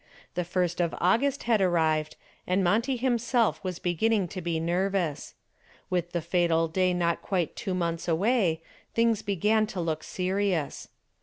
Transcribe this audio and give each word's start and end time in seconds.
The 0.33 0.43
first 0.43 0.81
of 0.81 0.95
August 0.99 1.43
had 1.43 1.61
arrived 1.61 2.15
and 2.47 2.63
Monty 2.63 2.95
himself 2.97 3.63
was 3.63 3.77
beginning 3.77 4.29
to 4.29 4.41
be 4.41 4.59
nervous. 4.59 5.35
With 5.91 6.11
the 6.11 6.21
fatal 6.23 6.67
day 6.67 6.91
not 6.91 7.21
quite 7.21 7.55
two 7.55 7.75
months 7.75 8.07
away, 8.07 8.63
things 8.95 9.21
began 9.21 9.67
to 9.67 9.79
look 9.79 10.03
serious. 10.03 10.87